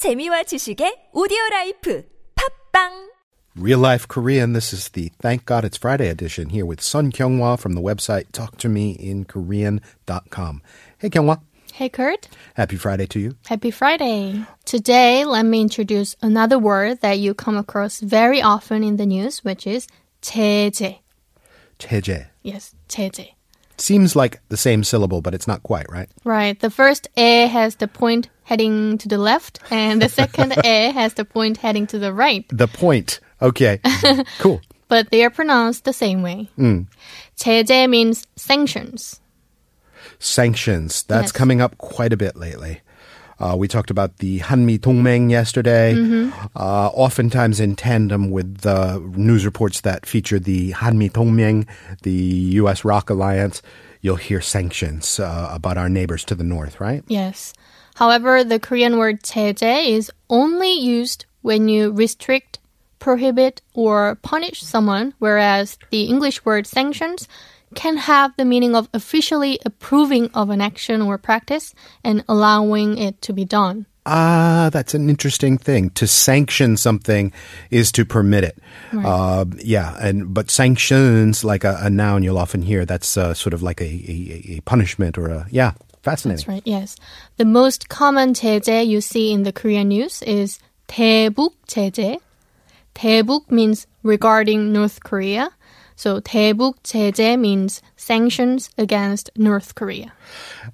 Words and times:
재미와 0.00 0.43
지식의 0.43 1.09
오디오 1.13 1.37
라이프 1.51 2.03
팝빵 2.35 3.09
Real 3.55 3.79
Life 3.79 4.07
Korean. 4.07 4.53
This 4.53 4.73
is 4.73 4.89
the 4.89 5.11
Thank 5.21 5.45
God 5.45 5.63
It's 5.65 5.77
Friday 5.77 6.07
edition 6.09 6.49
here 6.49 6.65
with 6.65 6.81
Sun 6.81 7.11
Kyunghwa 7.11 7.59
from 7.59 7.73
the 7.73 7.81
website 7.81 8.31
talktomeinkorean.com. 8.31 10.61
Hey 10.97 11.09
Kyunghwa, 11.09 11.41
Hey 11.73 11.89
Kurt, 11.89 12.27
happy 12.55 12.77
Friday 12.77 13.05
to 13.07 13.19
you. 13.19 13.35
happy 13.45 13.71
Friday. 13.71 14.43
Today, 14.65 15.25
let 15.25 15.43
me 15.43 15.59
introduce 15.61 16.15
another 16.21 16.57
word 16.57 17.01
that 17.01 17.19
you 17.19 17.33
come 17.33 17.57
across 17.57 17.99
very 17.99 18.41
often 18.41 18.83
in 18.83 18.95
the 18.97 19.05
news, 19.05 19.43
which 19.43 19.67
is 19.67 19.87
제재. 20.21 20.99
Cheje. 21.77 22.27
Yes, 22.43 22.73
제재. 22.89 23.33
seems 23.81 24.15
like 24.15 24.39
the 24.49 24.57
same 24.57 24.83
syllable, 24.83 25.21
but 25.21 25.33
it's 25.33 25.47
not 25.47 25.63
quite, 25.63 25.91
right? 25.91 26.09
Right. 26.23 26.59
The 26.59 26.69
first 26.69 27.07
A 27.17 27.47
has 27.47 27.75
the 27.75 27.87
point 27.87 28.29
heading 28.43 28.97
to 28.99 29.07
the 29.07 29.17
left, 29.17 29.59
and 29.69 30.01
the 30.01 30.09
second 30.09 30.53
A 30.63 30.91
has 30.91 31.15
the 31.15 31.25
point 31.25 31.57
heading 31.57 31.87
to 31.87 31.99
the 31.99 32.13
right. 32.13 32.45
The 32.49 32.67
point. 32.67 33.19
Okay. 33.41 33.79
cool. 34.39 34.61
But 34.87 35.09
they 35.09 35.23
are 35.23 35.29
pronounced 35.29 35.85
the 35.85 35.93
same 35.93 36.21
way. 36.21 36.49
Mm. 36.57 36.87
means 37.89 38.27
sanctions. 38.35 39.19
Sanctions. 40.19 41.03
That's 41.03 41.27
yes. 41.27 41.31
coming 41.31 41.61
up 41.61 41.77
quite 41.77 42.13
a 42.13 42.17
bit 42.17 42.35
lately. 42.35 42.81
Uh, 43.41 43.55
we 43.55 43.67
talked 43.67 43.89
about 43.89 44.17
the 44.17 44.39
Hanmi 44.39 44.77
Dongmeng 44.77 45.31
yesterday, 45.31 45.95
uh, 46.55 46.87
oftentimes 46.93 47.59
in 47.59 47.75
tandem 47.75 48.29
with 48.29 48.59
the 48.59 48.99
news 49.15 49.45
reports 49.45 49.81
that 49.81 50.05
feature 50.05 50.37
the 50.37 50.73
Hanmi 50.73 51.11
Dongmeng, 51.11 51.67
the 52.03 52.11
U.S. 52.61 52.85
ROK 52.85 53.09
Alliance. 53.09 53.63
You'll 54.01 54.17
hear 54.17 54.41
sanctions 54.41 55.19
uh, 55.19 55.49
about 55.51 55.77
our 55.77 55.89
neighbors 55.89 56.23
to 56.25 56.35
the 56.35 56.43
north, 56.43 56.79
right? 56.79 57.03
Yes. 57.07 57.53
However, 57.95 58.43
the 58.43 58.59
Korean 58.59 58.97
word 58.97 59.23
제재 59.23 59.89
is 59.89 60.11
only 60.29 60.73
used 60.73 61.25
when 61.41 61.67
you 61.67 61.91
restrict, 61.91 62.59
prohibit, 62.99 63.61
or 63.73 64.15
punish 64.21 64.61
someone, 64.61 65.15
whereas 65.17 65.79
the 65.89 66.03
English 66.03 66.45
word 66.45 66.67
sanctions 66.67 67.27
can 67.74 67.96
have 67.96 68.32
the 68.36 68.44
meaning 68.44 68.74
of 68.74 68.88
officially 68.94 69.58
approving 69.64 70.30
of 70.34 70.50
an 70.50 70.60
action 70.60 71.02
or 71.02 71.18
practice 71.18 71.74
and 72.04 72.24
allowing 72.28 72.96
it 72.98 73.20
to 73.22 73.32
be 73.32 73.44
done. 73.44 73.86
Ah, 74.06 74.70
that's 74.72 74.94
an 74.94 75.10
interesting 75.10 75.58
thing. 75.58 75.90
To 75.98 76.06
sanction 76.06 76.76
something 76.76 77.32
is 77.70 77.90
to 77.92 78.04
permit 78.04 78.44
it. 78.44 78.58
Uh, 78.94 79.44
yeah, 79.58 79.96
and 80.00 80.32
but 80.32 80.48
sanctions, 80.48 81.42
like 81.42 81.64
a, 81.64 81.76
a 81.82 81.90
noun, 81.90 82.22
you'll 82.22 82.38
often 82.38 82.62
hear 82.62 82.84
that's 82.84 83.16
uh, 83.16 83.34
sort 83.34 83.52
of 83.52 83.62
like 83.62 83.80
a, 83.80 83.84
a, 83.84 84.56
a 84.58 84.60
punishment 84.60 85.18
or 85.18 85.26
a 85.26 85.46
yeah, 85.50 85.72
fascinating. 86.04 86.36
That's 86.36 86.48
right, 86.48 86.62
yes. 86.64 86.94
The 87.36 87.44
most 87.44 87.88
common 87.88 88.34
제재 88.34 88.86
you 88.86 89.00
see 89.00 89.32
in 89.32 89.42
the 89.42 89.52
Korean 89.52 89.88
news 89.88 90.22
is 90.22 90.60
대북 90.86 91.54
제재. 91.66 92.20
대북 92.94 93.50
means 93.50 93.88
regarding 94.04 94.72
North 94.72 95.02
Korea. 95.02 95.50
So 96.00 96.20
대북 96.20 96.82
제재 96.84 97.38
means 97.38 97.80
sanctions 97.96 98.70
against 98.76 99.30
North 99.36 99.74
Korea. 99.74 100.12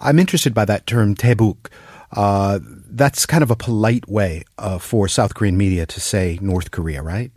I'm 0.00 0.18
interested 0.18 0.54
by 0.54 0.64
that 0.64 0.86
term 0.86 1.14
tebuk. 1.14 1.70
Uh, 2.12 2.58
that's 2.90 3.26
kind 3.26 3.42
of 3.42 3.50
a 3.50 3.56
polite 3.56 4.08
way 4.08 4.44
uh, 4.58 4.78
for 4.78 5.06
South 5.08 5.34
Korean 5.34 5.56
media 5.56 5.86
to 5.86 6.00
say 6.00 6.38
North 6.40 6.70
Korea, 6.70 7.02
right? 7.02 7.30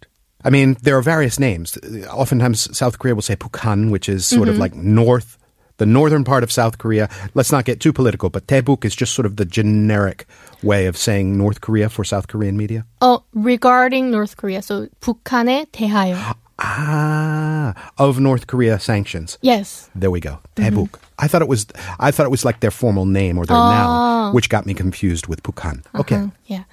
I 0.44 0.50
mean, 0.50 0.76
there 0.82 0.98
are 0.98 1.02
various 1.02 1.40
names. 1.40 1.78
Oftentimes, 2.12 2.76
South 2.76 3.00
Korea 3.00 3.16
will 3.16 3.22
say 3.22 3.36
Bukhan, 3.36 3.92
which 3.92 4.10
is 4.10 4.26
sort 4.26 4.50
of 4.50 4.58
like 4.58 4.76
north, 4.76 5.38
the 5.78 5.86
northern 5.86 6.26
part 6.26 6.44
of 6.44 6.52
South 6.52 6.80
Korea. 6.80 7.08
Let's 7.34 7.52
not 7.52 7.64
get 7.64 7.80
too 7.80 7.94
political, 7.94 8.30
but 8.30 8.48
Taebuk 8.48 8.84
is 8.84 8.94
just 8.94 9.14
sort 9.14 9.26
of 9.26 9.38
the 9.38 9.46
generic 9.46 10.26
way 10.62 10.88
of 10.88 10.98
saying 10.98 11.38
North 11.38 11.62
Korea 11.62 11.88
for 11.88 12.04
South 12.04 12.28
Korean 12.28 12.58
media. 12.58 12.86
Oh, 13.00 13.24
regarding 13.34 14.12
North 14.12 14.36
Korea. 14.36 14.62
So 14.62 14.88
북한에 15.00 15.68
대하여. 15.72 16.36
Ah, 16.60 17.74
of 17.98 18.20
North 18.20 18.48
Korea 18.48 18.80
sanctions. 18.80 19.38
Yes. 19.42 19.90
There 19.96 20.12
we 20.12 20.20
go. 20.20 20.40
Taebuk. 20.56 21.00
I 21.18 21.28
thought 21.28 21.42
it 21.42 21.48
was. 21.48 21.66
I 22.00 22.12
thought 22.12 22.26
it 22.26 22.32
was 22.32 22.46
like 22.46 22.60
their 22.60 22.72
formal 22.72 23.06
name 23.06 23.38
or 23.38 23.46
their 23.46 23.58
noun, 23.58 24.34
which 24.34 24.50
got 24.50 24.66
me 24.66 24.74
confused 24.74 25.28
with 25.28 25.44
Bukhan. 25.44 25.84
Okay. 25.96 26.30
Yeah. 26.46 26.64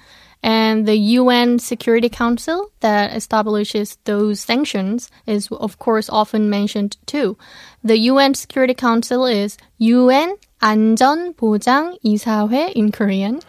And 0.43 0.87
the 0.87 0.97
UN 1.21 1.59
Security 1.59 2.09
Council 2.09 2.71
that 2.79 3.15
establishes 3.15 3.99
those 4.05 4.39
sanctions 4.39 5.11
is, 5.27 5.47
of 5.51 5.77
course, 5.77 6.09
often 6.09 6.49
mentioned 6.49 6.97
too. 7.05 7.37
The 7.83 7.97
UN 8.09 8.33
Security 8.33 8.73
Council 8.73 9.25
is 9.25 9.57
UN 9.77 10.35
안전보장이사회 10.61 12.71
in 12.75 12.91
Korean, 12.91 13.39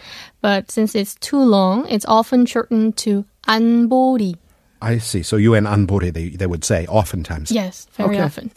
but 0.41 0.71
since 0.71 0.95
it's 0.95 1.17
too 1.17 1.41
long, 1.41 1.87
it's 1.89 2.07
often 2.07 2.47
shortened 2.47 2.97
to 2.99 3.25
안보리. 3.49 4.37
I 4.82 4.98
see. 5.00 5.24
So 5.24 5.38
UN 5.38 5.66
anbore, 5.66 6.12
they, 6.12 6.30
they 6.30 6.46
would 6.46 6.64
say 6.64 6.86
oftentimes. 6.88 7.52
Yes, 7.52 7.88
very 7.94 8.16
okay. 8.16 8.24
often. 8.24 8.52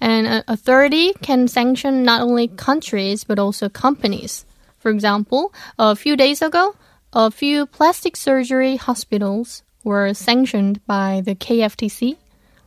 And 0.00 0.26
an 0.26 0.44
authority 0.48 1.12
can 1.22 1.48
sanction 1.48 2.04
not 2.04 2.22
only 2.22 2.48
countries 2.48 3.24
but 3.24 3.38
also 3.38 3.68
companies. 3.68 4.44
For 4.78 4.90
example, 4.90 5.52
a 5.78 5.96
few 5.96 6.16
days 6.16 6.40
ago, 6.40 6.76
a 7.12 7.30
few 7.30 7.66
plastic 7.66 8.16
surgery 8.16 8.76
hospitals 8.76 9.62
were 9.82 10.14
sanctioned 10.14 10.84
by 10.86 11.22
the 11.24 11.34
KFTC 11.34 12.16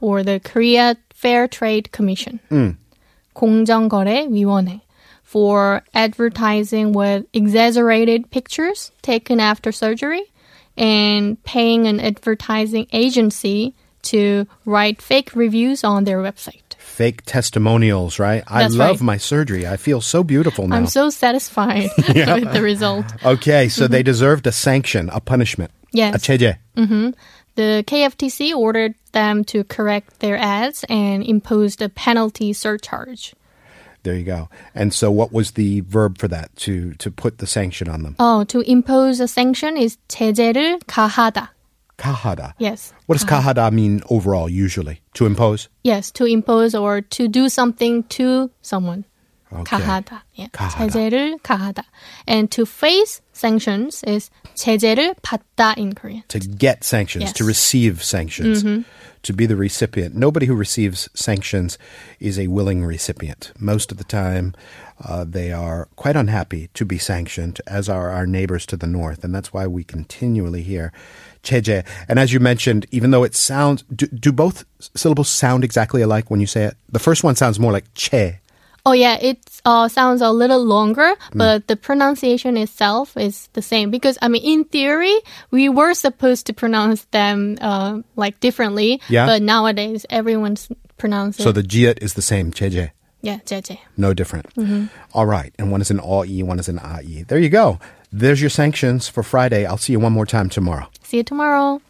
or 0.01 0.23
the 0.23 0.39
Korea 0.39 0.97
Fair 1.13 1.47
Trade 1.47 1.91
Commission. 1.91 2.39
Mm. 2.49 2.77
공정거래위원회 3.33 4.81
for 5.23 5.83
advertising 5.93 6.91
with 6.91 7.25
exaggerated 7.33 8.29
pictures 8.31 8.91
taken 9.01 9.39
after 9.39 9.71
surgery 9.71 10.23
and 10.77 11.41
paying 11.43 11.87
an 11.87 11.99
advertising 11.99 12.87
agency 12.91 13.73
to 14.03 14.47
write 14.65 15.01
fake 15.01 15.35
reviews 15.35 15.83
on 15.83 16.03
their 16.05 16.19
website. 16.19 16.61
Fake 16.77 17.23
testimonials, 17.25 18.19
right? 18.19 18.43
I 18.47 18.67
love 18.67 18.97
right. 18.97 19.01
my 19.01 19.17
surgery. 19.17 19.67
I 19.67 19.77
feel 19.77 20.01
so 20.01 20.23
beautiful 20.23 20.67
now. 20.67 20.75
I'm 20.75 20.87
so 20.87 21.09
satisfied 21.09 21.89
with 21.97 22.53
the 22.53 22.61
result. 22.61 23.05
okay, 23.23 23.69
so 23.69 23.87
they 23.87 24.03
deserved 24.03 24.45
a 24.47 24.51
sanction, 24.51 25.09
a 25.09 25.19
punishment. 25.19 25.71
Mm-hmm. 25.71 25.97
Yes. 25.97 26.15
A 26.15 26.19
cheje. 26.19 27.13
The 27.55 27.83
KFTC 27.85 28.55
ordered 28.55 28.95
them 29.11 29.43
to 29.45 29.63
correct 29.65 30.19
their 30.19 30.37
ads 30.37 30.85
and 30.87 31.23
imposed 31.23 31.81
a 31.81 31.89
penalty 31.89 32.53
surcharge. 32.53 33.33
There 34.02 34.14
you 34.14 34.24
go. 34.24 34.48
And 34.74 34.94
so 34.94 35.10
what 35.10 35.32
was 35.32 35.52
the 35.52 35.80
verb 35.80 36.18
for 36.18 36.28
that? 36.28 36.54
To 36.66 36.94
to 36.94 37.10
put 37.10 37.38
the 37.38 37.46
sanction 37.46 37.88
on 37.88 38.02
them. 38.02 38.14
Oh, 38.18 38.44
to 38.44 38.60
impose 38.60 39.18
a 39.18 39.26
sanction 39.26 39.76
is 39.76 39.98
제재를 40.08 40.78
가하다. 40.86 41.48
Kahada. 41.98 42.52
Yes. 42.58 42.92
What 43.06 43.18
does 43.18 43.24
kahada 43.24 43.72
mean 43.72 44.02
overall 44.10 44.48
usually? 44.48 45.00
To 45.14 45.26
impose? 45.26 45.68
Yes, 45.82 46.10
to 46.12 46.24
impose 46.26 46.74
or 46.74 47.00
to 47.00 47.26
do 47.26 47.48
something 47.48 48.04
to 48.20 48.50
someone. 48.60 49.04
Okay. 49.52 49.78
가하다. 49.78 50.22
Yeah. 50.34 50.50
가하다. 50.52 50.90
제재를 50.90 51.38
가하다. 51.40 51.84
And 52.26 52.50
to 52.50 52.66
face 52.66 53.20
sanctions 53.32 54.02
is 54.04 54.28
제재를 54.56 55.14
받다 55.22 55.76
in 55.78 55.94
Korean. 55.94 56.24
To 56.28 56.40
get 56.40 56.82
sanctions, 56.82 57.32
to 57.32 57.44
Yes. 57.44 57.46
Mm-hmm. 57.46 57.46
receive 57.46 58.02
sanctions, 58.02 58.84
to 59.22 59.32
be 59.32 59.46
the 59.46 59.54
recipient. 59.54 60.16
Nobody 60.16 60.46
who 60.46 60.54
receives 60.56 61.08
sanctions 61.14 61.78
is 62.18 62.40
a 62.40 62.48
willing 62.48 62.84
recipient. 62.84 63.52
Most 63.58 63.92
of 63.92 63.98
the 63.98 64.04
time, 64.04 64.52
uh, 65.04 65.24
they 65.24 65.52
are 65.52 65.86
quite 65.94 66.16
unhappy 66.16 66.68
to 66.74 66.84
be 66.84 66.98
sanctioned, 66.98 67.60
as 67.68 67.88
are 67.88 68.10
our 68.10 68.26
neighbors 68.26 68.66
to 68.66 68.76
the 68.76 68.88
north. 68.88 69.22
And 69.22 69.32
that's 69.32 69.52
why 69.52 69.68
we 69.68 69.84
continually 69.84 70.62
hear 70.62 70.92
cheje. 71.44 71.84
And 72.08 72.18
as 72.18 72.32
you 72.32 72.40
mentioned, 72.40 72.86
even 72.90 73.12
though 73.12 73.22
it 73.22 73.36
sounds, 73.36 73.84
do, 73.94 74.06
do 74.08 74.32
both 74.32 74.64
syllables 74.80 75.28
sound 75.28 75.62
exactly 75.62 76.02
alike 76.02 76.30
when 76.32 76.40
you 76.40 76.48
say 76.48 76.64
it? 76.64 76.76
The 76.90 76.98
first 76.98 77.22
one 77.22 77.36
sounds 77.36 77.60
more 77.60 77.70
like 77.70 77.84
che. 77.94 78.39
Oh 78.85 78.93
yeah, 78.93 79.17
it 79.21 79.37
uh, 79.63 79.87
sounds 79.87 80.21
a 80.21 80.31
little 80.31 80.63
longer, 80.65 81.13
Hmm. 81.31 81.37
but 81.37 81.67
the 81.67 81.75
pronunciation 81.75 82.57
itself 82.57 83.15
is 83.15 83.47
the 83.53 83.61
same. 83.61 83.91
Because 83.91 84.17
I 84.21 84.27
mean, 84.27 84.41
in 84.43 84.63
theory, 84.65 85.13
we 85.51 85.69
were 85.69 85.93
supposed 85.93 86.47
to 86.47 86.53
pronounce 86.53 87.05
them 87.11 87.57
uh, 87.61 88.01
like 88.15 88.39
differently. 88.39 88.99
Yeah. 89.07 89.27
But 89.27 89.41
nowadays, 89.43 90.05
everyone's 90.09 90.67
pronouncing. 90.97 91.43
So 91.43 91.51
the 91.51 91.61
jiat 91.63 92.01
is 92.01 92.13
the 92.15 92.21
same, 92.23 92.51
cheje. 92.51 92.89
yeah, 93.21 93.37
제재. 93.45 93.77
No 93.97 94.13
different. 94.13 94.49
Mm-hmm. 94.55 94.85
All 95.13 95.25
right. 95.27 95.53
And 95.59 95.71
one 95.71 95.81
is 95.81 95.91
an 95.91 95.99
A-E, 95.99 96.41
one 96.41 96.57
is 96.59 96.67
an 96.67 96.79
A-E. 96.79 97.23
There 97.27 97.37
you 97.37 97.49
go. 97.49 97.77
There's 98.11 98.41
your 98.41 98.49
sanctions 98.49 99.07
for 99.07 99.21
Friday. 99.23 99.65
I'll 99.65 99.77
see 99.77 99.93
you 99.93 99.99
one 99.99 100.11
more 100.13 100.25
time 100.25 100.49
tomorrow. 100.49 100.89
See 101.03 101.17
you 101.17 101.23
tomorrow. 101.23 101.81